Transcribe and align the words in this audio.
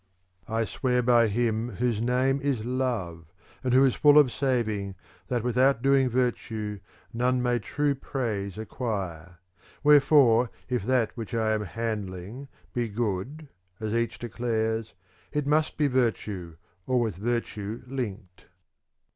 (88) 0.47 0.55
I 0.55 0.65
swear 0.65 1.03
by 1.03 1.27
him 1.27 1.75
Whose 1.75 2.01
name 2.01 2.41
is 2.41 2.65
love, 2.65 3.25
and 3.63 3.71
who 3.71 3.85
is 3.85 3.93
full 3.93 4.17
of 4.17 4.31
saving, 4.31 4.95
that 5.27 5.43
without 5.43 5.83
doing 5.83 6.09
virtue 6.09 6.79
none 7.13 7.39
may 7.39 7.59
true 7.59 7.93
praise 7.93 8.53
ac 8.57 8.65
quire; 8.65 9.37
wherefore 9.83 10.49
if 10.67 10.81
that 10.85 11.15
which 11.15 11.35
I 11.35 11.51
am 11.51 11.65
handling 11.65 12.45
^ 12.45 12.47
be 12.73 12.89
good, 12.89 13.47
as 13.79 13.93
each 13.93 14.17
declares, 14.17 14.95
it 15.31 15.45
must 15.45 15.77
be 15.77 15.85
virtue, 15.85 16.55
or 16.87 16.99
with 16.99 17.17
virtue 17.17 17.83
linked. 17.85 18.45